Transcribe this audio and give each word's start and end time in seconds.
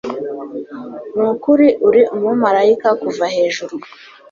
nukuri 1.15 1.67
uri 1.87 2.01
umumarayika 2.15 2.89
kuva 3.01 3.25
hejuru 3.35 3.73